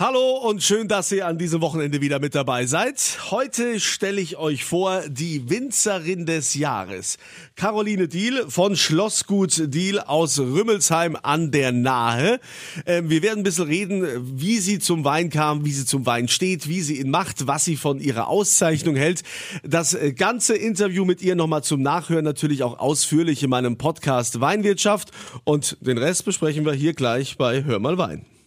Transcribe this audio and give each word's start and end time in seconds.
Hallo 0.00 0.36
und 0.48 0.62
schön, 0.62 0.86
dass 0.86 1.10
ihr 1.10 1.26
an 1.26 1.38
diesem 1.38 1.60
Wochenende 1.60 2.00
wieder 2.00 2.20
mit 2.20 2.36
dabei 2.36 2.66
seid. 2.66 3.18
Heute 3.32 3.80
stelle 3.80 4.20
ich 4.20 4.36
euch 4.36 4.64
vor 4.64 5.02
die 5.08 5.50
Winzerin 5.50 6.24
des 6.24 6.54
Jahres. 6.54 7.18
Caroline 7.56 8.06
Diel 8.06 8.44
von 8.48 8.76
Schlossgut 8.76 9.74
Diel 9.74 9.98
aus 9.98 10.38
Rümmelsheim 10.38 11.18
an 11.20 11.50
der 11.50 11.72
Nahe. 11.72 12.38
Ähm, 12.86 13.10
wir 13.10 13.22
werden 13.22 13.40
ein 13.40 13.42
bisschen 13.42 13.66
reden, 13.66 14.38
wie 14.38 14.58
sie 14.58 14.78
zum 14.78 15.04
Wein 15.04 15.30
kam, 15.30 15.64
wie 15.64 15.72
sie 15.72 15.84
zum 15.84 16.06
Wein 16.06 16.28
steht, 16.28 16.68
wie 16.68 16.80
sie 16.80 17.00
ihn 17.00 17.10
macht, 17.10 17.48
was 17.48 17.64
sie 17.64 17.74
von 17.74 17.98
ihrer 17.98 18.28
Auszeichnung 18.28 18.94
hält. 18.94 19.24
Das 19.64 19.94
äh, 19.94 20.12
ganze 20.12 20.54
Interview 20.54 21.06
mit 21.06 21.22
ihr 21.22 21.34
nochmal 21.34 21.64
zum 21.64 21.82
Nachhören 21.82 22.24
natürlich 22.24 22.62
auch 22.62 22.78
ausführlich 22.78 23.42
in 23.42 23.50
meinem 23.50 23.78
Podcast 23.78 24.40
Weinwirtschaft 24.40 25.10
und 25.42 25.76
den 25.80 25.98
Rest 25.98 26.24
besprechen 26.24 26.64
wir 26.64 26.72
hier 26.72 26.92
gleich 26.92 27.36
bei 27.36 27.64
Hör 27.64 27.80
mal 27.80 27.98
Wein. 27.98 28.37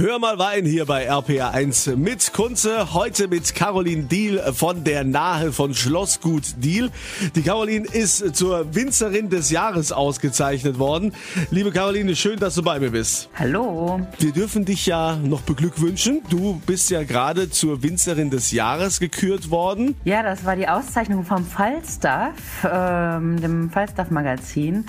Hör 0.00 0.20
mal 0.20 0.38
Wein 0.38 0.64
hier 0.64 0.86
bei 0.86 1.10
RPA1 1.10 1.96
mit 1.96 2.32
Kunze. 2.32 2.94
Heute 2.94 3.26
mit 3.26 3.56
Caroline 3.56 4.04
Diel 4.04 4.38
von 4.52 4.84
der 4.84 5.02
Nahe 5.02 5.50
von 5.50 5.74
Schlossgut 5.74 6.54
Diel. 6.58 6.92
Die 7.34 7.42
Caroline 7.42 7.84
ist 7.84 8.36
zur 8.36 8.76
Winzerin 8.76 9.28
des 9.28 9.50
Jahres 9.50 9.90
ausgezeichnet 9.90 10.78
worden. 10.78 11.14
Liebe 11.50 11.72
Caroline, 11.72 12.14
schön, 12.14 12.38
dass 12.38 12.54
du 12.54 12.62
bei 12.62 12.78
mir 12.78 12.92
bist. 12.92 13.28
Hallo. 13.34 14.00
Wir 14.20 14.30
dürfen 14.30 14.64
dich 14.64 14.86
ja 14.86 15.16
noch 15.16 15.40
beglückwünschen. 15.40 16.22
Du 16.30 16.62
bist 16.64 16.90
ja 16.90 17.02
gerade 17.02 17.50
zur 17.50 17.82
Winzerin 17.82 18.30
des 18.30 18.52
Jahres 18.52 19.00
gekürt 19.00 19.50
worden. 19.50 19.96
Ja, 20.04 20.22
das 20.22 20.44
war 20.44 20.54
die 20.54 20.68
Auszeichnung 20.68 21.24
vom 21.24 21.44
Falstaff, 21.44 22.34
ähm, 22.62 23.40
dem 23.40 23.68
Falstaff 23.68 24.12
Magazin. 24.12 24.84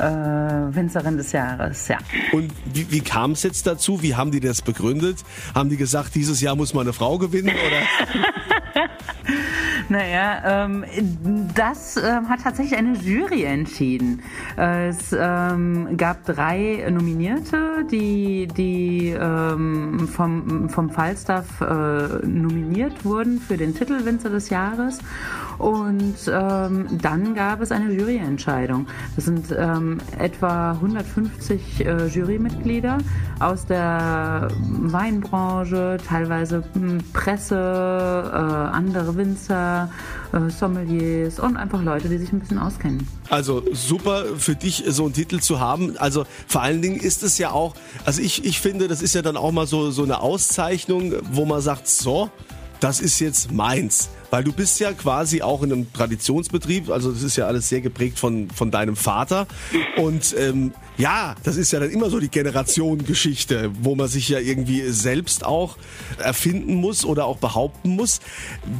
Äh, 0.00 0.74
Winzerin 0.74 1.16
des 1.16 1.32
Jahres, 1.32 1.88
ja. 1.88 1.98
Und 2.32 2.50
wie, 2.72 2.90
wie 2.90 3.00
kam 3.00 3.32
es 3.32 3.42
jetzt 3.42 3.66
dazu? 3.66 4.02
Wie 4.02 4.14
haben 4.14 4.30
die 4.30 4.40
das 4.40 4.62
begründet? 4.62 5.18
Haben 5.54 5.68
die 5.68 5.76
gesagt, 5.76 6.14
dieses 6.14 6.40
Jahr 6.40 6.56
muss 6.56 6.72
mal 6.74 6.82
eine 6.82 6.92
Frau 6.92 7.18
gewinnen? 7.18 7.50
Oder? 7.50 8.20
Naja, 9.88 10.62
ähm, 10.64 10.84
das 11.54 11.96
ähm, 11.96 12.28
hat 12.28 12.42
tatsächlich 12.44 12.78
eine 12.78 12.96
Jury 12.96 13.42
entschieden. 13.42 14.22
Es 14.56 15.12
ähm, 15.12 15.96
gab 15.96 16.24
drei 16.24 16.86
Nominierte, 16.90 17.84
die, 17.90 18.46
die 18.46 19.08
ähm, 19.08 20.06
vom, 20.06 20.68
vom 20.68 20.90
Falstaff 20.90 21.60
äh, 21.60 22.24
nominiert 22.24 23.04
wurden 23.04 23.40
für 23.40 23.56
den 23.56 23.74
Titel 23.74 24.04
Winzer 24.04 24.30
des 24.30 24.50
Jahres. 24.50 25.00
Und 25.60 26.16
ähm, 26.26 26.86
dann 27.02 27.34
gab 27.34 27.60
es 27.60 27.70
eine 27.70 27.92
Juryentscheidung. 27.92 28.86
Das 29.14 29.26
sind 29.26 29.54
ähm, 29.56 29.98
etwa 30.18 30.72
150 30.72 31.84
äh, 31.84 32.06
Jurymitglieder 32.06 32.96
aus 33.40 33.66
der 33.66 34.48
Weinbranche, 34.58 35.98
teilweise 36.08 36.64
hm, 36.72 37.00
Presse, 37.12 37.56
äh, 37.56 38.36
andere 38.36 39.14
Winzer, 39.16 39.90
äh, 40.32 40.48
Sommeliers 40.48 41.38
und 41.38 41.58
einfach 41.58 41.82
Leute, 41.82 42.08
die 42.08 42.16
sich 42.16 42.32
ein 42.32 42.40
bisschen 42.40 42.58
auskennen. 42.58 43.06
Also 43.28 43.62
super 43.74 44.24
für 44.38 44.54
dich, 44.54 44.84
so 44.88 45.04
einen 45.04 45.12
Titel 45.12 45.40
zu 45.40 45.60
haben. 45.60 45.98
Also 45.98 46.24
vor 46.46 46.62
allen 46.62 46.80
Dingen 46.80 46.96
ist 46.96 47.22
es 47.22 47.36
ja 47.36 47.50
auch, 47.50 47.74
also 48.06 48.22
ich, 48.22 48.46
ich 48.46 48.60
finde, 48.60 48.88
das 48.88 49.02
ist 49.02 49.14
ja 49.14 49.20
dann 49.20 49.36
auch 49.36 49.52
mal 49.52 49.66
so, 49.66 49.90
so 49.90 50.04
eine 50.04 50.20
Auszeichnung, 50.20 51.12
wo 51.32 51.44
man 51.44 51.60
sagt, 51.60 51.86
so, 51.86 52.30
das 52.80 53.00
ist 53.00 53.20
jetzt 53.20 53.52
meins. 53.52 54.08
Weil 54.30 54.44
du 54.44 54.52
bist 54.52 54.78
ja 54.78 54.92
quasi 54.92 55.42
auch 55.42 55.62
in 55.62 55.72
einem 55.72 55.92
Traditionsbetrieb, 55.92 56.90
also 56.90 57.10
das 57.10 57.22
ist 57.22 57.36
ja 57.36 57.46
alles 57.46 57.68
sehr 57.68 57.80
geprägt 57.80 58.18
von, 58.18 58.48
von 58.50 58.70
deinem 58.70 58.96
Vater. 58.96 59.46
Und 59.96 60.34
ähm, 60.38 60.72
ja, 60.96 61.34
das 61.42 61.56
ist 61.56 61.72
ja 61.72 61.80
dann 61.80 61.90
immer 61.90 62.10
so 62.10 62.20
die 62.20 62.28
Generationengeschichte, 62.28 63.70
wo 63.82 63.96
man 63.96 64.06
sich 64.06 64.28
ja 64.28 64.38
irgendwie 64.38 64.82
selbst 64.90 65.44
auch 65.44 65.76
erfinden 66.18 66.74
muss 66.74 67.04
oder 67.04 67.24
auch 67.24 67.38
behaupten 67.38 67.96
muss. 67.96 68.20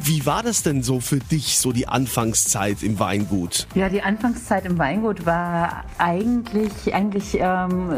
Wie 0.03 0.25
war 0.25 0.41
das 0.41 0.63
denn 0.63 0.83
so 0.83 0.99
für 0.99 1.17
dich, 1.17 1.57
so 1.57 1.71
die 1.71 1.87
Anfangszeit 1.87 2.81
im 2.83 2.99
Weingut? 2.99 3.67
Ja, 3.75 3.89
die 3.89 4.01
Anfangszeit 4.01 4.65
im 4.65 4.77
Weingut 4.77 5.25
war 5.25 5.83
eigentlich, 5.97 6.93
eigentlich 6.93 7.37
ähm, 7.39 7.89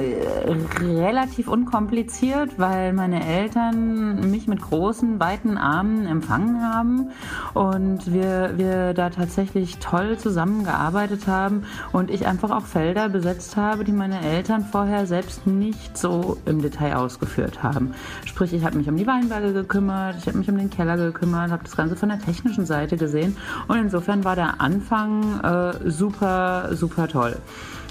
relativ 0.81 1.47
unkompliziert, 1.47 2.57
weil 2.57 2.93
meine 2.93 3.25
Eltern 3.25 4.31
mich 4.31 4.47
mit 4.47 4.61
großen, 4.61 5.19
weiten 5.19 5.57
Armen 5.57 6.07
empfangen 6.07 6.61
haben 6.63 7.11
und 7.53 8.11
wir, 8.11 8.53
wir 8.57 8.93
da 8.93 9.09
tatsächlich 9.09 9.77
toll 9.77 10.17
zusammengearbeitet 10.17 11.27
haben 11.27 11.63
und 11.91 12.09
ich 12.09 12.25
einfach 12.25 12.51
auch 12.51 12.65
Felder 12.65 13.09
besetzt 13.09 13.57
habe, 13.57 13.83
die 13.83 13.91
meine 13.91 14.21
Eltern 14.21 14.65
vorher 14.65 15.05
selbst 15.05 15.45
nicht 15.47 15.97
so 15.97 16.37
im 16.45 16.61
Detail 16.61 16.95
ausgeführt 16.95 17.63
haben. 17.63 17.93
Sprich, 18.25 18.53
ich 18.53 18.63
habe 18.63 18.77
mich 18.77 18.87
um 18.87 18.97
die 18.97 19.07
Weinberge 19.07 19.53
gekümmert, 19.53 20.15
ich 20.19 20.27
habe 20.27 20.37
mich 20.37 20.49
um 20.49 20.57
den 20.57 20.69
Keller 20.69 20.97
gekümmert, 20.97 21.51
habe 21.51 21.63
das 21.63 21.75
Ganze 21.75 21.95
von 21.95 22.09
der 22.09 22.19
technischen 22.19 22.65
Seite 22.65 22.97
gesehen 22.97 23.37
und 23.67 23.77
insofern 23.77 24.23
war 24.23 24.35
der 24.35 24.61
Anfang 24.61 25.39
äh, 25.41 25.89
super, 25.89 26.69
super 26.75 27.07
toll. 27.07 27.37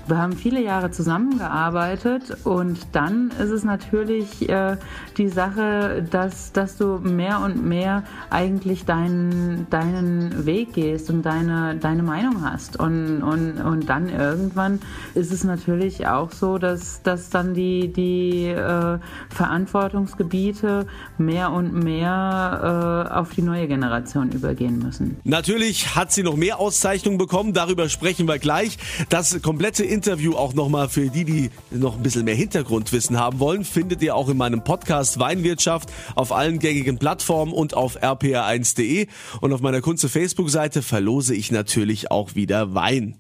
Wir 0.09 0.19
haben 0.19 0.33
viele 0.33 0.61
Jahre 0.61 0.91
zusammengearbeitet 0.91 2.37
und 2.45 2.79
dann 2.91 3.31
ist 3.39 3.51
es 3.51 3.63
natürlich 3.63 4.49
äh, 4.49 4.77
die 5.17 5.29
Sache, 5.29 6.05
dass, 6.11 6.53
dass 6.53 6.77
du 6.77 6.99
mehr 6.99 7.41
und 7.41 7.65
mehr 7.65 8.03
eigentlich 8.29 8.85
deinen, 8.85 9.69
deinen 9.71 10.45
Weg 10.45 10.73
gehst 10.73 11.09
und 11.09 11.23
deine, 11.23 11.77
deine 11.77 12.03
Meinung 12.03 12.43
hast. 12.43 12.79
Und, 12.79 13.23
und, 13.23 13.61
und 13.61 13.89
dann 13.89 14.09
irgendwann 14.09 14.81
ist 15.15 15.31
es 15.31 15.45
natürlich 15.45 16.09
auch 16.09 16.33
so, 16.33 16.59
dass, 16.59 17.03
dass 17.03 17.31
dann 17.31 17.55
die, 17.55 17.93
die 17.93 18.47
äh, 18.47 18.99
Verantwortungsgebiete 19.29 20.87
mehr 21.17 21.53
und 21.53 21.75
mehr 21.75 23.07
äh, 23.09 23.15
auf 23.15 23.31
die 23.31 23.43
neue 23.43 23.69
Generation 23.69 24.33
übergehen 24.33 24.81
müssen. 24.81 25.17
Natürlich 25.23 25.95
hat 25.95 26.11
sie 26.11 26.25
noch 26.25 26.37
mehr 26.37 26.59
Auszeichnungen 26.59 27.19
bekommen, 27.19 27.53
darüber 27.53 27.89
sprechen 27.89 28.27
wir 28.27 28.41
gleich. 28.41 28.79
Das 29.09 29.41
komplette 29.43 29.92
Interview 29.93 30.35
auch 30.35 30.55
nochmal 30.55 30.89
für 30.89 31.11
die, 31.11 31.25
die 31.25 31.51
noch 31.71 31.97
ein 31.97 32.03
bisschen 32.03 32.25
mehr 32.25 32.35
Hintergrundwissen 32.35 33.21
haben 33.21 33.39
wollen, 33.41 33.65
findet 33.65 34.03
ihr 34.03 34.17
auch 34.17 34.31
in 34.31 34.39
meinem 34.39 34.65
Podcast 34.65 35.19
Weinwirtschaft 35.19 35.93
auf 36.15 36.33
allen 36.33 36.59
gängigen 36.59 36.99
Plattformen 36.99 37.53
und 37.53 37.75
auf 37.75 38.03
rpr1.de. 38.03 39.07
Und 39.43 39.53
auf 39.53 39.61
meiner 39.61 39.83
Kunze 39.83 40.09
Facebook-Seite 40.09 40.81
verlose 40.81 41.35
ich 41.35 41.53
natürlich 41.53 42.11
auch 42.11 42.35
wieder 42.35 42.75
Wein. 42.75 43.17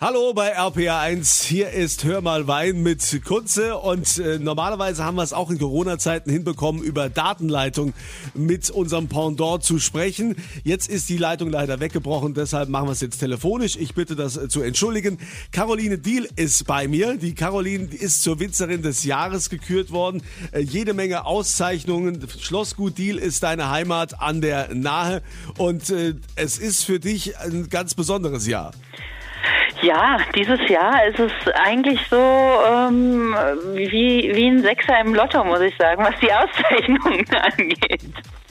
Hallo 0.00 0.34
bei 0.34 0.58
RPA1, 0.58 1.44
hier 1.44 1.70
ist 1.70 2.02
Hör 2.02 2.20
mal 2.20 2.48
Wein 2.48 2.82
mit 2.82 3.22
Kunze 3.24 3.76
und 3.76 4.18
äh, 4.18 4.40
normalerweise 4.40 5.04
haben 5.04 5.14
wir 5.14 5.22
es 5.22 5.32
auch 5.32 5.52
in 5.52 5.58
Corona-Zeiten 5.60 6.32
hinbekommen, 6.32 6.82
über 6.82 7.08
Datenleitung 7.08 7.94
mit 8.34 8.70
unserem 8.70 9.06
Pendant 9.06 9.62
zu 9.62 9.78
sprechen. 9.78 10.34
Jetzt 10.64 10.88
ist 10.88 11.08
die 11.08 11.16
Leitung 11.16 11.48
leider 11.48 11.78
weggebrochen, 11.78 12.34
deshalb 12.34 12.70
machen 12.70 12.88
wir 12.88 12.92
es 12.92 13.02
jetzt 13.02 13.18
telefonisch. 13.18 13.76
Ich 13.76 13.94
bitte 13.94 14.16
das 14.16 14.36
äh, 14.36 14.48
zu 14.48 14.62
entschuldigen. 14.62 15.16
Caroline 15.52 15.96
Diel 15.96 16.28
ist 16.34 16.66
bei 16.66 16.88
mir. 16.88 17.16
Die 17.16 17.36
Caroline 17.36 17.84
ist 17.84 18.22
zur 18.22 18.40
Winzerin 18.40 18.82
des 18.82 19.04
Jahres 19.04 19.48
gekürt 19.48 19.92
worden. 19.92 20.24
Äh, 20.50 20.58
jede 20.58 20.92
Menge 20.92 21.24
Auszeichnungen. 21.24 22.26
Schlossgut 22.40 22.98
Diel 22.98 23.16
ist 23.16 23.44
deine 23.44 23.70
Heimat 23.70 24.20
an 24.20 24.40
der 24.40 24.74
Nahe 24.74 25.22
und 25.56 25.88
äh, 25.90 26.14
es 26.34 26.58
ist 26.58 26.82
für 26.82 26.98
dich 26.98 27.38
ein 27.38 27.68
ganz 27.68 27.94
besonderes 27.94 28.48
Jahr. 28.48 28.72
Ja, 29.84 30.16
dieses 30.34 30.66
Jahr 30.68 31.04
ist 31.06 31.18
es 31.18 31.32
eigentlich 31.52 32.00
so 32.08 32.16
ähm, 32.16 33.36
wie, 33.74 34.32
wie 34.34 34.46
ein 34.46 34.62
Sechser 34.62 34.98
im 34.98 35.14
Lotto, 35.14 35.44
muss 35.44 35.60
ich 35.60 35.76
sagen, 35.76 36.02
was 36.02 36.18
die 36.20 36.32
Auszeichnungen 36.32 37.26
angeht. 37.58 38.00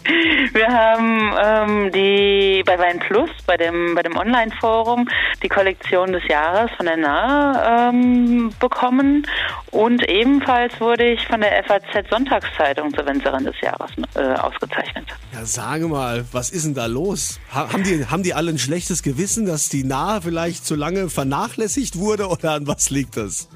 Wir 0.06 0.68
haben 0.68 1.34
ähm, 1.42 1.92
die 1.92 2.64
bei 2.66 2.78
Wein 2.78 3.00
Plus, 3.00 3.30
bei 3.46 3.58
dem, 3.58 3.96
bei 3.96 4.04
dem 4.04 4.18
Online-Forum, 4.18 5.10
die 5.42 5.50
Kollektion 5.50 6.12
des 6.12 6.28
Jahres 6.28 6.72
von 6.78 6.86
der 6.86 6.98
Nahe 6.98 7.92
ähm, 7.92 8.54
bekommen 8.60 9.26
und 9.72 10.08
ebenfalls 10.10 10.80
wurde 10.80 11.14
ich 11.14 11.28
von 11.28 11.42
der 11.42 11.64
FAZ 11.64 12.10
Sonntagszeitung 12.10 12.94
zur 12.94 13.06
Winzerin 13.06 13.46
des 13.46 13.60
Jahres 13.62 13.92
äh, 14.16 14.34
ausgezeichnet. 14.36 15.08
Ja, 15.34 15.46
sage 15.46 15.88
mal, 15.88 16.26
was 16.32 16.50
ist 16.50 16.66
denn 16.66 16.74
da 16.74 16.86
los? 16.86 17.40
haben, 17.50 17.84
die, 17.84 18.06
haben 18.06 18.24
die 18.24 18.34
alle 18.34 18.52
ein 18.52 18.60
schlechtes 18.60 19.04
Gewissen, 19.04 19.46
dass 19.46 19.70
die 19.70 19.84
Nahe 19.84 20.22
vielleicht 20.22 20.66
zu 20.66 20.76
lange 20.76 21.10
vernachlässigt 21.10 21.98
wurde 21.98 22.28
oder 22.28 22.52
an 22.52 22.68
was 22.68 22.90
liegt 22.90 23.18
das? 23.18 23.48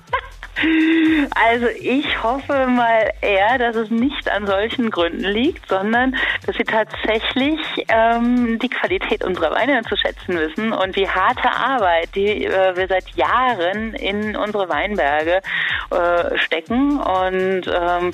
Also 1.35 1.67
ich 1.67 2.23
hoffe 2.23 2.65
mal 2.67 3.11
eher, 3.21 3.57
dass 3.59 3.75
es 3.75 3.91
nicht 3.91 4.29
an 4.29 4.47
solchen 4.47 4.89
Gründen 4.89 5.23
liegt, 5.23 5.69
sondern 5.69 6.15
dass 6.45 6.55
sie 6.55 6.63
tatsächlich 6.63 7.59
ähm, 7.89 8.57
die 8.59 8.69
Qualität 8.69 9.23
unserer 9.23 9.51
Weine 9.51 9.81
zu 9.83 9.95
schätzen 9.95 10.35
wissen 10.35 10.73
und 10.73 10.95
die 10.95 11.07
harte 11.07 11.51
Arbeit, 11.51 12.09
die 12.15 12.45
äh, 12.45 12.75
wir 12.75 12.87
seit 12.87 13.09
Jahren 13.15 13.93
in 13.93 14.35
unsere 14.35 14.67
Weinberge 14.67 15.41
äh, 15.91 16.37
stecken 16.37 16.99
und 16.99 17.67
ähm, 17.67 18.13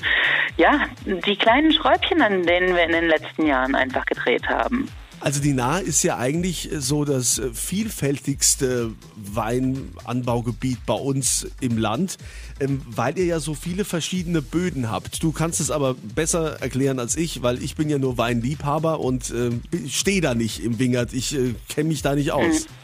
ja, 0.56 0.82
die 1.04 1.36
kleinen 1.36 1.72
Schräubchen, 1.72 2.20
an 2.20 2.42
denen 2.42 2.76
wir 2.76 2.84
in 2.84 2.92
den 2.92 3.08
letzten 3.08 3.46
Jahren 3.46 3.74
einfach 3.74 4.04
gedreht 4.04 4.48
haben. 4.48 4.88
Also 5.20 5.40
die 5.40 5.54
Nahe 5.54 5.80
ist 5.80 6.02
ja 6.02 6.18
eigentlich 6.18 6.68
so 6.78 7.04
das 7.04 7.40
vielfältigste 7.54 8.92
Weinanbaugebiet 9.16 10.84
bei 10.84 10.94
uns 10.94 11.46
im 11.60 11.78
Land, 11.78 12.18
ähm, 12.60 12.82
weil 12.86 13.18
ihr 13.18 13.24
ja 13.24 13.40
so 13.40 13.54
viele 13.54 13.84
verschiedene 13.84 14.42
Böden 14.42 14.90
habt. 14.90 15.22
Du 15.22 15.32
kannst 15.32 15.60
es 15.60 15.70
aber 15.70 15.94
besser 15.94 16.60
erklären 16.60 16.98
als 16.98 17.16
ich, 17.16 17.42
weil 17.42 17.62
ich 17.62 17.74
bin 17.74 17.88
ja 17.88 17.98
nur 17.98 18.18
Weinliebhaber 18.18 19.00
und 19.00 19.30
äh, 19.30 19.50
stehe 19.88 20.20
da 20.20 20.34
nicht 20.34 20.62
im 20.62 20.78
Wingert. 20.78 21.14
Ich 21.14 21.34
äh, 21.34 21.54
kenne 21.68 21.88
mich 21.88 22.02
da 22.02 22.14
nicht 22.14 22.32
aus. 22.32 22.64
Mhm. 22.64 22.83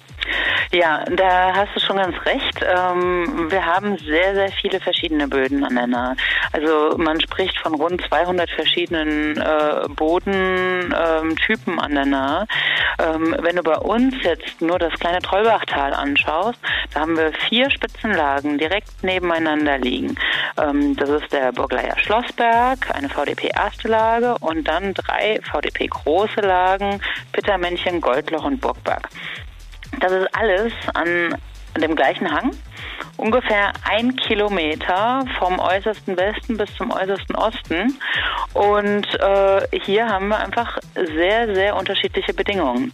Ja, 0.72 1.04
da 1.04 1.52
hast 1.52 1.74
du 1.74 1.80
schon 1.80 1.96
ganz 1.96 2.14
recht. 2.24 2.60
Ähm, 2.62 3.50
wir 3.50 3.66
haben 3.66 3.98
sehr, 3.98 4.36
sehr 4.36 4.52
viele 4.52 4.78
verschiedene 4.78 5.26
Böden 5.26 5.64
an 5.64 5.74
der 5.74 5.88
Nahe. 5.88 6.16
Also 6.52 6.96
man 6.96 7.20
spricht 7.20 7.58
von 7.58 7.74
rund 7.74 8.00
200 8.06 8.48
verschiedenen 8.48 9.36
äh, 9.36 9.88
Bodentypen 9.88 11.72
ähm, 11.72 11.78
an 11.80 11.94
der 11.96 12.06
Nahe. 12.06 12.46
Ähm, 13.00 13.34
wenn 13.40 13.56
du 13.56 13.64
bei 13.64 13.78
uns 13.78 14.14
jetzt 14.22 14.60
nur 14.60 14.78
das 14.78 14.92
kleine 14.94 15.18
Trollbachtal 15.18 15.92
anschaust, 15.92 16.60
da 16.94 17.00
haben 17.00 17.16
wir 17.16 17.32
vier 17.48 17.68
Spitzenlagen 17.70 18.56
direkt 18.58 19.02
nebeneinander 19.02 19.78
liegen. 19.78 20.16
Das 20.56 21.08
ist 21.08 21.32
der 21.32 21.52
Burgleier 21.52 21.96
Schlossberg, 21.98 22.94
eine 22.94 23.08
VDP 23.08 23.50
erste 23.54 23.88
Lage 23.88 24.36
und 24.40 24.64
dann 24.64 24.92
drei 24.94 25.40
VDP 25.42 25.86
große 25.86 26.40
Lagen, 26.40 27.00
Pittermännchen, 27.32 28.00
Goldloch 28.00 28.44
und 28.44 28.60
Burgberg. 28.60 29.08
Das 30.00 30.12
ist 30.12 30.28
alles 30.34 30.72
an 30.94 31.36
dem 31.78 31.96
gleichen 31.96 32.30
Hang, 32.30 32.50
ungefähr 33.16 33.72
ein 33.88 34.16
Kilometer 34.16 35.24
vom 35.38 35.58
äußersten 35.58 36.16
Westen 36.16 36.56
bis 36.56 36.74
zum 36.74 36.90
äußersten 36.90 37.36
Osten. 37.36 37.98
Und 38.54 39.06
äh, 39.20 39.68
hier 39.84 40.08
haben 40.08 40.28
wir 40.28 40.38
einfach 40.38 40.78
sehr, 40.94 41.54
sehr 41.54 41.76
unterschiedliche 41.76 42.34
Bedingungen. 42.34 42.92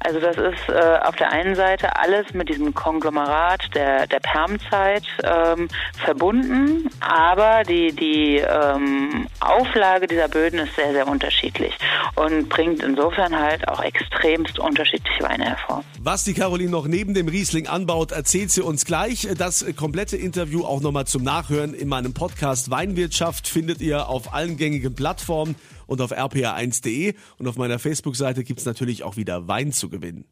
Also 0.00 0.20
das 0.20 0.36
ist 0.36 0.68
äh, 0.68 0.98
auf 1.02 1.16
der 1.16 1.32
einen 1.32 1.54
Seite 1.54 1.96
alles 1.96 2.34
mit 2.34 2.50
diesem 2.50 2.74
Konglomerat 2.74 3.74
der, 3.74 4.06
der 4.06 4.20
Permzeit 4.20 5.04
ähm, 5.22 5.68
verbunden, 6.04 6.90
aber 7.00 7.62
die, 7.62 7.90
die 7.90 8.36
ähm, 8.36 9.26
Auflage 9.40 10.06
dieser 10.06 10.28
Böden 10.28 10.58
ist 10.58 10.76
sehr, 10.76 10.92
sehr 10.92 11.08
unterschiedlich 11.08 11.78
und 12.16 12.50
bringt 12.50 12.82
insofern 12.82 13.34
halt 13.38 13.66
auch 13.66 13.82
extremst 13.82 14.58
unterschiedliche 14.58 15.22
Weine 15.22 15.46
hervor. 15.46 15.82
Was 16.00 16.24
die 16.24 16.34
Caroline 16.34 16.70
noch 16.70 16.86
neben 16.86 17.14
dem 17.14 17.28
Riesling 17.28 17.66
anbaut, 17.66 17.93
erzählt 18.02 18.50
sie 18.50 18.62
uns 18.62 18.84
gleich. 18.84 19.28
Das 19.38 19.64
komplette 19.76 20.16
Interview 20.16 20.64
auch 20.64 20.80
nochmal 20.80 21.06
zum 21.06 21.22
Nachhören 21.22 21.74
in 21.74 21.88
meinem 21.88 22.12
Podcast 22.12 22.68
Weinwirtschaft 22.70 23.46
findet 23.46 23.80
ihr 23.80 24.08
auf 24.08 24.34
allen 24.34 24.56
gängigen 24.56 24.94
Plattformen 24.94 25.54
und 25.86 26.00
auf 26.00 26.12
rpa1.de 26.12 27.14
und 27.38 27.46
auf 27.46 27.56
meiner 27.56 27.78
Facebook-Seite 27.78 28.42
gibt's 28.42 28.64
natürlich 28.64 29.04
auch 29.04 29.16
wieder 29.16 29.46
Wein 29.46 29.70
zu 29.70 29.88
gewinnen. 29.88 30.24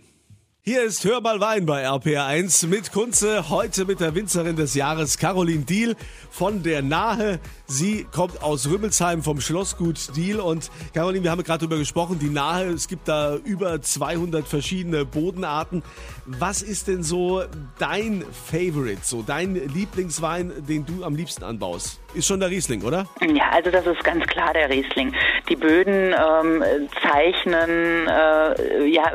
Hier 0.64 0.84
ist 0.84 1.04
Hör 1.04 1.20
mal 1.20 1.40
Wein 1.40 1.66
bei 1.66 1.88
RPR1 1.88 2.68
mit 2.68 2.92
Kunze, 2.92 3.50
heute 3.50 3.84
mit 3.84 3.98
der 3.98 4.14
Winzerin 4.14 4.54
des 4.54 4.76
Jahres 4.76 5.18
Caroline 5.18 5.64
Diel 5.64 5.96
von 6.30 6.62
der 6.62 6.82
Nahe. 6.82 7.40
Sie 7.66 8.06
kommt 8.14 8.44
aus 8.44 8.70
Rümmelsheim 8.70 9.24
vom 9.24 9.40
Schlossgut 9.40 10.14
Diel 10.14 10.38
und 10.38 10.70
Caroline, 10.94 11.24
wir 11.24 11.32
haben 11.32 11.42
gerade 11.42 11.66
darüber 11.66 11.78
gesprochen, 11.78 12.20
die 12.20 12.28
Nahe, 12.28 12.66
es 12.66 12.86
gibt 12.86 13.08
da 13.08 13.34
über 13.38 13.82
200 13.82 14.46
verschiedene 14.46 15.04
Bodenarten. 15.04 15.82
Was 16.26 16.62
ist 16.62 16.86
denn 16.86 17.02
so 17.02 17.42
dein 17.80 18.24
Favorite, 18.48 19.00
so 19.02 19.22
dein 19.22 19.56
Lieblingswein, 19.56 20.52
den 20.68 20.86
du 20.86 21.02
am 21.02 21.16
liebsten 21.16 21.42
anbaust? 21.42 21.98
Ist 22.14 22.28
schon 22.28 22.38
der 22.38 22.50
Riesling, 22.50 22.84
oder? 22.84 23.08
Ja, 23.34 23.50
also 23.50 23.72
das 23.72 23.84
ist 23.84 24.04
ganz 24.04 24.24
klar 24.26 24.52
der 24.52 24.70
Riesling. 24.70 25.12
Die 25.48 25.56
Böden 25.56 26.14
ähm, 26.14 26.62
zeichnen, 27.02 28.06
äh, 28.06 28.86
ja, 28.86 29.10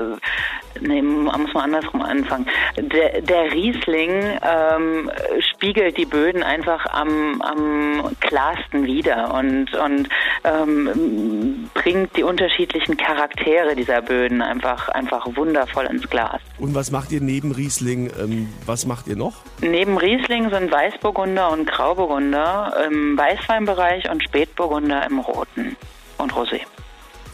nee, 0.82 1.02
muss 1.02 1.54
man 1.54 1.64
andersrum 1.64 2.02
anfangen. 2.02 2.48
Der, 2.78 3.22
der 3.22 3.52
Riesling 3.52 4.40
ähm, 4.42 5.12
spiegelt 5.40 5.98
die 5.98 6.06
Böden 6.06 6.44
einfach 6.44 6.86
am, 6.88 7.42
am 7.42 8.16
klarsten 8.20 8.86
wider 8.86 9.34
und, 9.34 9.74
und 9.74 10.10
ähm, 10.44 11.70
bringt 11.74 12.16
die 12.18 12.24
unterschiedlichen 12.24 12.98
Charaktere 12.98 13.76
dieser 13.76 14.02
Böden 14.02 14.42
einfach, 14.42 14.90
einfach 14.90 15.26
wundervoll 15.36 15.86
ins 15.86 16.10
Glas. 16.10 16.42
Und 16.58 16.76
was 16.76 16.92
macht 16.92 17.12
ihr 17.12 17.22
neben 17.22 17.52
Riesling? 17.52 18.12
Ähm, 18.20 18.50
was 18.66 18.86
macht 18.86 19.08
ihr 19.08 19.16
noch? 19.16 19.36
Neben 19.62 19.98
Riesling 19.98 20.50
sind 20.50 20.72
Weißburgunder 20.72 21.52
und 21.52 21.68
Grauburgunder 21.68 22.74
im 22.88 23.18
Weißweinbereich 23.18 24.10
und 24.10 24.24
Spätburgunder 24.24 25.06
im 25.06 25.20
Roten 25.20 25.76
und 26.18 26.34
Rosé. 26.34 26.62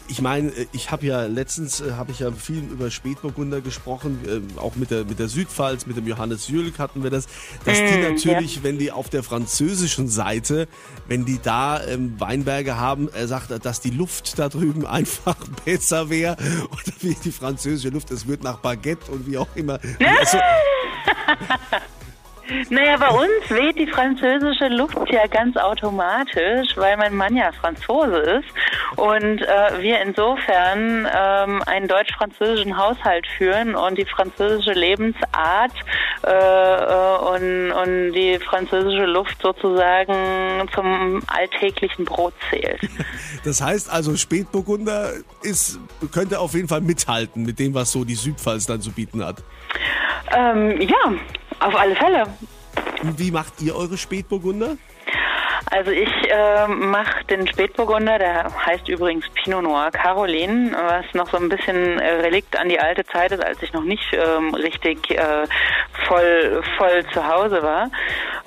Ich 0.08 0.20
meine, 0.20 0.50
äh, 0.50 0.66
ich 0.72 0.90
habe 0.90 1.06
ja 1.06 1.26
letztens 1.26 1.80
äh, 1.80 1.92
habe 1.92 2.12
ich 2.12 2.20
ja 2.20 2.30
viel 2.32 2.62
über 2.62 2.90
Spätburgunder 2.90 3.60
gesprochen, 3.60 4.20
äh, 4.26 4.60
auch 4.60 4.76
mit 4.76 4.90
der 4.90 5.04
mit 5.04 5.18
der 5.18 5.28
Südpfalz, 5.28 5.86
mit 5.86 5.96
dem 5.96 6.06
Johannes 6.06 6.48
Jülk 6.48 6.78
hatten 6.78 7.02
wir 7.02 7.10
das, 7.10 7.26
dass 7.64 7.78
die 7.78 7.98
mm, 7.98 8.02
natürlich, 8.02 8.56
ja. 8.56 8.62
wenn 8.62 8.78
die 8.78 8.92
auf 8.92 9.08
der 9.08 9.22
französischen 9.22 10.08
Seite, 10.08 10.68
wenn 11.08 11.24
die 11.24 11.40
da 11.42 11.82
ähm, 11.84 12.14
Weinberge 12.18 12.76
haben, 12.76 13.08
er 13.12 13.28
sagt, 13.28 13.64
dass 13.64 13.80
die 13.80 13.90
Luft 13.90 14.38
da 14.38 14.48
drüben 14.48 14.86
einfach 14.94 15.36
besser 15.64 16.10
wäre 16.10 16.36
oder 16.70 16.92
wie 17.00 17.16
die 17.24 17.32
französische 17.32 17.88
Luft, 17.88 18.10
es 18.10 18.26
wird 18.26 18.42
nach 18.42 18.58
Baguette 18.58 19.10
und 19.10 19.26
wie 19.26 19.38
auch 19.38 19.48
immer. 19.54 19.78
Also, 20.24 20.38
Naja, 22.68 22.96
bei 22.98 23.08
uns 23.08 23.50
weht 23.50 23.78
die 23.78 23.86
französische 23.86 24.68
Luft 24.68 25.10
ja 25.10 25.26
ganz 25.26 25.56
automatisch, 25.56 26.76
weil 26.76 26.96
mein 26.96 27.14
Mann 27.14 27.36
ja 27.36 27.50
Franzose 27.52 28.16
ist 28.16 28.48
und 28.96 29.40
äh, 29.40 29.82
wir 29.82 30.00
insofern 30.02 31.08
ähm, 31.14 31.62
einen 31.66 31.88
deutsch-französischen 31.88 32.76
Haushalt 32.76 33.26
führen 33.38 33.74
und 33.74 33.96
die 33.96 34.04
französische 34.04 34.72
Lebensart 34.72 35.72
äh, 36.26 36.30
äh, 36.30 37.16
und, 37.34 37.72
und 37.72 38.12
die 38.12 38.38
französische 38.38 39.06
Luft 39.06 39.40
sozusagen 39.40 40.68
zum 40.74 41.22
alltäglichen 41.26 42.04
Brot 42.04 42.34
zählt. 42.50 42.80
Das 43.44 43.60
heißt 43.60 43.90
also, 43.90 44.16
Spätburgunder 44.16 45.10
ist, 45.42 45.78
könnte 46.12 46.40
auf 46.40 46.54
jeden 46.54 46.66
Fall 46.66 46.80
mithalten 46.80 47.44
mit 47.44 47.58
dem, 47.58 47.74
was 47.74 47.92
so 47.92 48.02
die 48.02 48.14
Südpfalz 48.14 48.64
dann 48.64 48.80
zu 48.80 48.90
bieten 48.90 49.22
hat. 49.22 49.42
Ähm, 50.34 50.80
ja, 50.80 51.12
auf 51.64 51.74
alle 51.74 51.96
Fälle. 51.96 52.24
Wie 53.16 53.30
macht 53.30 53.60
ihr 53.62 53.74
eure 53.74 53.96
Spätburgunder? 53.96 54.76
Also 55.70 55.90
ich 55.90 56.10
äh, 56.30 56.68
mache 56.68 57.24
den 57.24 57.48
Spätburgunder, 57.48 58.18
der 58.18 58.46
heißt 58.66 58.88
übrigens 58.88 59.24
Pinot 59.30 59.62
Noir 59.62 59.90
Caroline, 59.90 60.72
was 60.72 61.06
noch 61.14 61.30
so 61.30 61.38
ein 61.38 61.48
bisschen 61.48 61.98
äh, 61.98 62.20
Relikt 62.20 62.58
an 62.58 62.68
die 62.68 62.78
alte 62.78 63.04
Zeit 63.06 63.32
ist, 63.32 63.42
als 63.42 63.62
ich 63.62 63.72
noch 63.72 63.82
nicht 63.82 64.04
ähm, 64.12 64.54
richtig 64.54 65.10
äh, 65.10 65.46
voll 66.06 66.62
voll 66.76 67.04
zu 67.12 67.26
Hause 67.26 67.62
war 67.62 67.90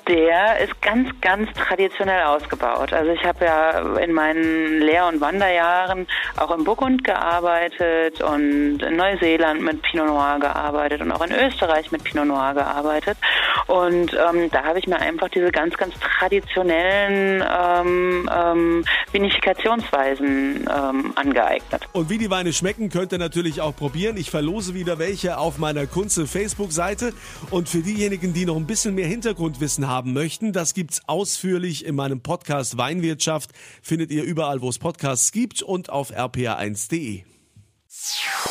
der 0.08 0.58
ist 0.60 0.80
ganz, 0.80 1.08
ganz 1.20 1.50
traditionell 1.52 2.22
ausgebaut. 2.24 2.92
Also 2.92 3.12
ich 3.12 3.22
habe 3.24 3.44
ja 3.44 3.96
in 3.98 4.12
meinen 4.12 4.80
Lehr- 4.80 5.06
und 5.06 5.20
Wanderjahren 5.20 6.06
auch 6.36 6.50
im 6.50 6.64
Burgund 6.64 7.04
gearbeitet 7.04 8.20
und 8.22 8.82
in 8.82 8.96
Neuseeland 8.96 9.60
mit 9.60 9.82
Pinot 9.82 10.06
Noir 10.06 10.38
gearbeitet 10.40 11.02
und 11.02 11.12
auch 11.12 11.20
in 11.20 11.32
Österreich 11.32 11.92
mit 11.92 12.04
Pinot 12.04 12.26
Noir 12.26 12.54
gearbeitet. 12.54 13.18
Und 13.66 14.14
ähm, 14.14 14.50
da 14.50 14.64
habe 14.64 14.78
ich 14.78 14.86
mir 14.86 14.98
einfach 14.98 15.28
diese 15.28 15.50
ganz, 15.50 15.76
ganz 15.76 15.94
traditionellen 16.00 17.44
ähm, 17.46 18.30
ähm, 18.34 18.84
Vinifikationsweisen 19.12 20.68
ähm, 20.74 21.12
angeeignet. 21.16 21.86
Und 21.92 22.08
wie 22.08 22.18
die 22.18 22.30
Weine 22.30 22.52
schmecken, 22.52 22.88
könnt 22.88 23.12
ihr 23.12 23.18
natürlich 23.18 23.60
auch 23.60 23.76
probieren. 23.76 24.16
Ich 24.16 24.30
verlose 24.30 24.72
wieder 24.74 24.98
welche 24.98 25.36
auf 25.36 25.58
meiner 25.58 25.86
Kunze 25.86 26.26
Facebook-Seite. 26.26 27.12
Und 27.50 27.68
für 27.68 27.78
diejenigen, 27.78 28.32
die 28.32 28.46
noch 28.46 28.56
ein 28.56 28.66
bisschen 28.66 28.94
mehr 28.94 29.06
Hintergrundwissen 29.06 29.86
haben, 29.86 29.97
haben 29.98 30.12
möchten, 30.12 30.52
das 30.52 30.74
gibt's 30.74 31.02
ausführlich 31.08 31.84
in 31.84 31.96
meinem 31.96 32.20
Podcast 32.20 32.78
Weinwirtschaft. 32.78 33.50
Findet 33.82 34.12
ihr 34.12 34.22
überall, 34.22 34.62
wo 34.62 34.68
es 34.68 34.78
Podcasts 34.78 35.32
gibt 35.32 35.60
und 35.60 35.90
auf 35.90 36.12
rpa1.de. 36.12 37.24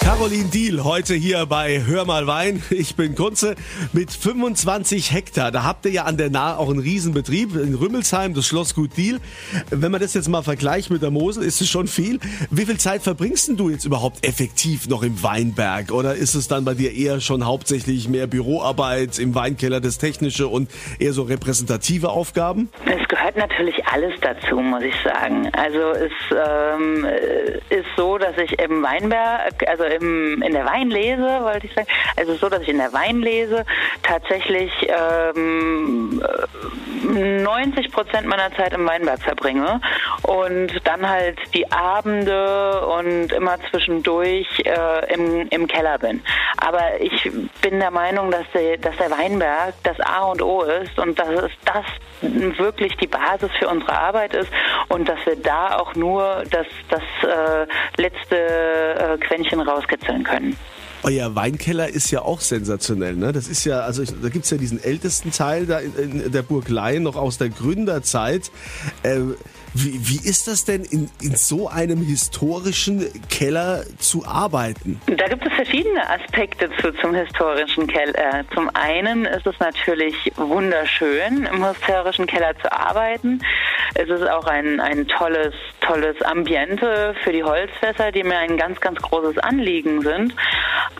Caroline 0.01 0.49
Diel 0.49 0.83
heute 0.83 1.13
hier 1.13 1.45
bei 1.45 1.81
Hör 1.85 2.05
mal 2.05 2.27
Wein. 2.27 2.63
Ich 2.69 2.95
bin 2.95 3.15
Kunze 3.15 3.55
mit 3.93 4.11
25 4.11 5.11
Hektar. 5.11 5.51
Da 5.51 5.63
habt 5.63 5.85
ihr 5.85 5.91
ja 5.91 6.03
an 6.03 6.17
der 6.17 6.29
Nahe 6.29 6.57
auch 6.57 6.69
einen 6.69 6.79
Riesenbetrieb 6.79 7.55
in 7.55 7.75
Rümmelsheim, 7.75 8.33
das 8.33 8.45
Schlossgut 8.45 8.97
Diel. 8.97 9.19
Wenn 9.69 9.91
man 9.91 10.01
das 10.01 10.13
jetzt 10.13 10.27
mal 10.27 10.43
vergleicht 10.43 10.89
mit 10.89 11.01
der 11.01 11.11
Mosel, 11.11 11.43
ist 11.43 11.61
es 11.61 11.69
schon 11.69 11.87
viel. 11.87 12.19
Wie 12.51 12.65
viel 12.65 12.77
Zeit 12.77 13.03
verbringst 13.03 13.51
du 13.55 13.69
jetzt 13.69 13.85
überhaupt 13.85 14.25
effektiv 14.25 14.89
noch 14.89 15.03
im 15.03 15.21
Weinberg? 15.23 15.91
Oder 15.91 16.15
ist 16.15 16.35
es 16.35 16.47
dann 16.47 16.65
bei 16.65 16.73
dir 16.73 16.93
eher 16.93 17.21
schon 17.21 17.45
hauptsächlich 17.45 18.09
mehr 18.09 18.27
Büroarbeit 18.27 19.19
im 19.19 19.35
Weinkeller, 19.35 19.79
das 19.79 19.97
Technische 19.97 20.47
und 20.47 20.69
eher 20.99 21.13
so 21.13 21.23
repräsentative 21.23 22.09
Aufgaben? 22.09 22.69
Es 22.85 23.07
gehört 23.07 23.37
natürlich 23.37 23.85
alles 23.85 24.13
dazu, 24.21 24.59
muss 24.59 24.83
ich 24.83 24.95
sagen. 25.03 25.49
Also 25.53 25.91
es 25.91 26.11
ähm, 26.31 27.05
ist 27.69 27.87
so, 27.95 28.17
dass 28.17 28.37
ich 28.37 28.59
im 28.59 28.83
Weinberg, 28.83 29.36
also 29.67 29.83
im, 29.83 30.41
in 30.41 30.53
der 30.53 30.65
Weinlese, 30.65 31.41
wollte 31.41 31.67
ich 31.67 31.73
sagen. 31.73 31.87
Also 32.15 32.35
so, 32.35 32.49
dass 32.49 32.61
ich 32.61 32.69
in 32.69 32.77
der 32.77 32.93
Weinlese 32.93 33.65
tatsächlich 34.03 34.71
ähm, 35.35 36.21
90 37.03 37.91
Prozent 37.91 38.27
meiner 38.27 38.53
Zeit 38.55 38.73
im 38.73 38.85
Weinberg 38.85 39.21
verbringe 39.21 39.79
und 40.27 40.71
dann 40.83 41.07
halt 41.07 41.39
die 41.53 41.71
Abende 41.71 42.85
und 42.85 43.31
immer 43.31 43.57
zwischendurch 43.71 44.47
äh, 44.65 45.13
im, 45.13 45.47
im 45.47 45.67
Keller 45.67 45.97
bin. 45.97 46.21
Aber 46.57 46.99
ich 46.99 47.31
bin 47.61 47.79
der 47.79 47.91
Meinung, 47.91 48.29
dass 48.29 48.45
der, 48.53 48.77
dass 48.77 48.95
der 48.97 49.09
Weinberg 49.09 49.73
das 49.83 49.97
A 50.01 50.25
und 50.25 50.41
O 50.41 50.63
ist 50.63 50.99
und 50.99 51.17
dass 51.17 51.29
es 51.29 51.51
das 51.63 51.85
wirklich 52.57 52.95
die 52.97 53.07
Basis 53.07 53.49
für 53.57 53.69
unsere 53.69 53.97
Arbeit 53.97 54.33
ist 54.33 54.49
und 54.89 55.07
dass 55.07 55.19
wir 55.25 55.37
da 55.37 55.77
auch 55.77 55.95
nur 55.95 56.43
das, 56.51 56.67
das 56.89 57.01
äh, 57.23 58.01
letzte 58.01 58.35
äh, 58.35 59.17
Quäntchen 59.19 59.61
rauskitzeln 59.61 60.23
können. 60.23 60.57
Euer 61.03 61.35
Weinkeller 61.35 61.87
ist 61.87 62.11
ja 62.11 62.23
auch 62.23 62.41
sensationell, 62.41 63.15
ne? 63.15 63.31
Das 63.31 63.47
ist 63.47 63.63
ja, 63.65 63.81
also 63.81 64.01
ich, 64.01 64.09
da 64.19 64.29
gibt's 64.29 64.49
ja 64.49 64.57
diesen 64.57 64.83
ältesten 64.83 65.31
Teil 65.31 65.67
da 65.67 65.79
in, 65.79 66.21
in 66.21 66.31
der 66.31 66.41
Burg 66.41 66.67
Laien 66.69 67.03
noch 67.03 67.15
aus 67.15 67.37
der 67.37 67.49
Gründerzeit. 67.49 68.51
Äh, 69.03 69.19
wie, 69.73 69.99
wie 70.07 70.27
ist 70.27 70.47
das 70.47 70.65
denn, 70.65 70.83
in, 70.83 71.09
in 71.21 71.35
so 71.35 71.67
einem 71.67 72.01
historischen 72.01 73.05
Keller 73.29 73.83
zu 73.99 74.25
arbeiten? 74.25 75.01
Da 75.07 75.27
gibt 75.27 75.45
es 75.45 75.53
verschiedene 75.53 76.09
Aspekte 76.09 76.69
zu, 76.81 76.91
zum 76.93 77.13
historischen 77.13 77.87
Keller. 77.87 78.43
Zum 78.53 78.69
einen 78.73 79.25
ist 79.25 79.45
es 79.45 79.59
natürlich 79.59 80.15
wunderschön, 80.35 81.45
im 81.45 81.65
historischen 81.65 82.27
Keller 82.27 82.57
zu 82.61 82.71
arbeiten. 82.71 83.41
Es 83.95 84.09
ist 84.09 84.27
auch 84.29 84.45
ein, 84.45 84.79
ein 84.79 85.07
tolles, 85.07 85.53
tolles 85.81 86.21
Ambiente 86.21 87.15
für 87.23 87.31
die 87.31 87.43
Holzfässer, 87.43 88.11
die 88.11 88.23
mir 88.23 88.37
ein 88.37 88.57
ganz, 88.57 88.79
ganz 88.79 89.01
großes 89.01 89.37
Anliegen 89.39 90.01
sind. 90.01 90.33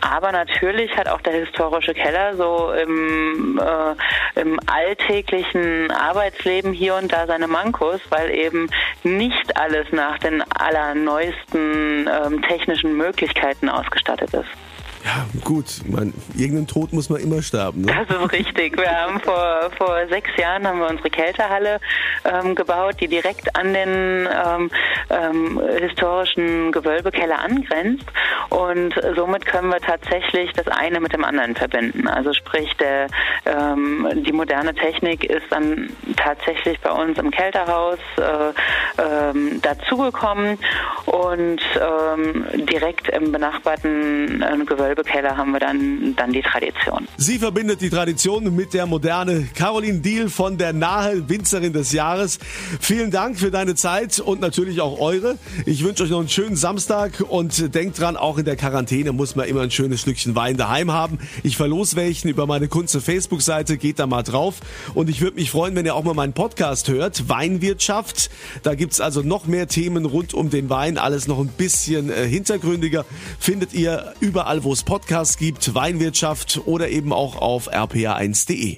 Aber 0.00 0.32
natürlich 0.32 0.96
hat 0.96 1.08
auch 1.08 1.20
der 1.20 1.34
historische 1.34 1.94
Keller 1.94 2.36
so 2.36 2.72
im, 2.72 3.60
äh, 3.60 4.40
im 4.40 4.58
alltäglichen 4.66 5.90
Arbeitsleben 5.90 6.72
hier 6.72 6.94
und 6.94 7.12
da 7.12 7.26
seine 7.26 7.48
Mankos, 7.48 8.00
weil 8.10 8.30
eben 8.30 8.70
nicht 9.02 9.56
alles 9.56 9.86
nach 9.92 10.18
den 10.18 10.42
allerneuesten 10.52 12.08
ähm, 12.08 12.42
technischen 12.42 12.96
Möglichkeiten 12.96 13.68
ausgestattet 13.68 14.32
ist. 14.34 14.67
Ja, 15.04 15.26
gut. 15.44 15.66
Man, 15.86 16.12
irgendeinen 16.36 16.66
Tod 16.66 16.92
muss 16.92 17.08
man 17.08 17.20
immer 17.20 17.42
sterben. 17.42 17.82
Ne? 17.82 18.06
Das 18.08 18.16
ist 18.16 18.32
richtig. 18.32 18.76
Wir 18.76 18.90
haben 18.90 19.20
vor, 19.20 19.70
vor 19.76 20.06
sechs 20.08 20.30
Jahren 20.36 20.66
haben 20.66 20.80
wir 20.80 20.88
unsere 20.88 21.10
Kältehalle 21.10 21.80
ähm, 22.24 22.54
gebaut, 22.54 22.96
die 23.00 23.08
direkt 23.08 23.54
an 23.56 23.72
den 23.72 24.28
ähm, 24.28 24.70
ähm, 25.10 25.60
historischen 25.78 26.72
Gewölbekeller 26.72 27.38
angrenzt. 27.38 28.06
Und 28.50 28.94
somit 29.16 29.46
können 29.46 29.68
wir 29.68 29.80
tatsächlich 29.80 30.52
das 30.52 30.68
eine 30.68 31.00
mit 31.00 31.12
dem 31.12 31.24
anderen 31.24 31.54
verbinden. 31.54 32.08
Also 32.08 32.32
sprich, 32.32 32.72
der, 32.76 33.08
ähm, 33.44 34.08
die 34.26 34.32
moderne 34.32 34.74
Technik 34.74 35.24
ist 35.24 35.46
dann 35.50 35.90
tatsächlich 36.16 36.80
bei 36.80 36.90
uns 36.90 37.18
im 37.18 37.30
Kälterhaus 37.30 37.98
äh, 38.16 39.02
ähm, 39.02 39.60
dazugekommen 39.62 40.58
und 41.06 41.60
ähm, 41.80 42.46
direkt 42.66 43.08
im 43.08 43.32
benachbarten 43.32 44.42
äh, 44.42 44.56
Gewölbekeller 44.88 45.36
haben 45.36 45.52
wir 45.52 45.60
dann, 45.60 46.14
dann 46.16 46.32
die 46.32 46.40
Tradition. 46.40 47.06
Sie 47.18 47.38
verbindet 47.38 47.82
die 47.82 47.90
Tradition 47.90 48.54
mit 48.54 48.72
der 48.72 48.86
Moderne. 48.86 49.46
Caroline 49.54 49.98
Diel 49.98 50.30
von 50.30 50.56
der 50.56 50.72
Nahe 50.72 51.28
Winzerin 51.28 51.74
des 51.74 51.92
Jahres. 51.92 52.38
Vielen 52.80 53.10
Dank 53.10 53.38
für 53.38 53.50
deine 53.50 53.74
Zeit 53.74 54.18
und 54.18 54.40
natürlich 54.40 54.80
auch 54.80 54.98
eure. 54.98 55.36
Ich 55.66 55.84
wünsche 55.84 56.04
euch 56.04 56.10
noch 56.10 56.20
einen 56.20 56.30
schönen 56.30 56.56
Samstag 56.56 57.22
und 57.28 57.74
denkt 57.74 58.00
dran, 58.00 58.16
auch 58.16 58.38
in 58.38 58.46
der 58.46 58.56
Quarantäne 58.56 59.12
muss 59.12 59.36
man 59.36 59.46
immer 59.46 59.60
ein 59.60 59.70
schönes 59.70 60.00
Stückchen 60.00 60.34
Wein 60.34 60.56
daheim 60.56 60.90
haben. 60.90 61.18
Ich 61.42 61.58
verlose 61.58 61.96
welchen 61.96 62.28
über 62.28 62.46
meine 62.46 62.68
Kunze 62.68 63.02
Facebook-Seite, 63.02 63.76
geht 63.76 63.98
da 63.98 64.06
mal 64.06 64.22
drauf. 64.22 64.60
Und 64.94 65.10
ich 65.10 65.20
würde 65.20 65.36
mich 65.36 65.50
freuen, 65.50 65.74
wenn 65.74 65.84
ihr 65.84 65.94
auch 65.94 66.04
mal 66.04 66.14
meinen 66.14 66.32
Podcast 66.32 66.88
hört, 66.88 67.28
Weinwirtschaft. 67.28 68.30
Da 68.62 68.74
gibt's 68.74 69.02
also 69.02 69.20
noch 69.20 69.46
mehr 69.46 69.68
Themen 69.68 70.06
rund 70.06 70.32
um 70.32 70.48
den 70.48 70.70
Wein, 70.70 70.96
alles 70.96 71.28
noch 71.28 71.38
ein 71.38 71.48
bisschen 71.48 72.10
äh, 72.10 72.26
hintergründiger. 72.26 73.04
Findet 73.38 73.74
ihr 73.74 74.14
überall, 74.20 74.64
wo 74.78 74.80
es 74.80 74.84
Podcasts 74.84 75.38
gibt, 75.38 75.74
Weinwirtschaft 75.74 76.60
oder 76.66 76.88
eben 76.88 77.12
auch 77.12 77.36
auf 77.36 77.72
rpa1.de. 77.72 78.76